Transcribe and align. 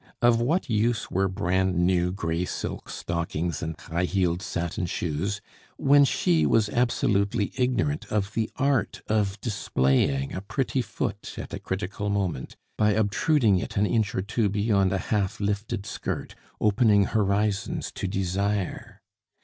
Of 0.19 0.41
what 0.41 0.67
use 0.67 1.11
were 1.11 1.27
brand 1.27 1.75
new 1.75 2.11
gray 2.11 2.43
silk 2.45 2.89
stockings 2.89 3.61
and 3.61 3.79
high 3.79 4.05
heeled 4.05 4.41
satin 4.41 4.87
shoes 4.87 5.41
when 5.77 6.05
she 6.05 6.43
was 6.43 6.69
absolutely 6.69 7.51
ignorant 7.55 8.11
of 8.11 8.33
the 8.33 8.49
art 8.55 9.03
of 9.05 9.39
displaying 9.41 10.33
a 10.33 10.41
pretty 10.41 10.81
foot 10.81 11.35
at 11.37 11.53
a 11.53 11.59
critical 11.59 12.09
moment, 12.09 12.55
by 12.79 12.93
obtruding 12.93 13.59
it 13.59 13.77
an 13.77 13.85
inch 13.85 14.15
or 14.15 14.23
two 14.23 14.49
beyond 14.49 14.91
a 14.91 14.97
half 15.13 15.39
lifted 15.39 15.85
skirt, 15.85 16.33
opening 16.59 17.03
horizons 17.03 17.91
to 17.91 18.07
desire? 18.07 19.03